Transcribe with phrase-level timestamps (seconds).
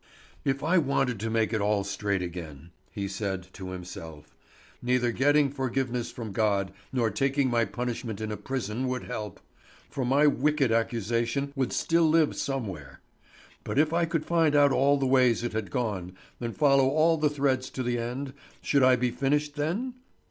[0.43, 4.35] "If I wanted to make it all straight again," he said to himself,
[4.81, 9.39] "neither getting forgiveness from God nor taking my punishment in a prison would help,
[9.91, 12.99] for my wicked accusation would still live somewhere.
[13.63, 17.17] But if I could find out all the ways it had gone, and follow all
[17.17, 19.93] the threads to the end, should I be finished then?